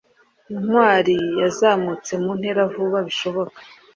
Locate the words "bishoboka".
3.07-3.59